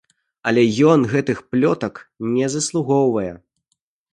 Але 0.51 0.63
ён 0.93 0.99
гэтых 1.11 1.43
плётак 1.51 2.01
не 2.35 2.45
заслугоўвае. 2.55 3.31